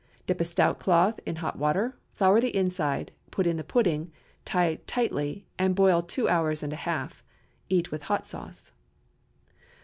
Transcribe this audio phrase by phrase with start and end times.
[0.25, 4.11] Dip a stout cloth in hot water, flour the inside, put in the pudding,
[4.45, 7.23] tie tightly, and boil two hours and a half.
[7.69, 8.71] Eat hot with sauce.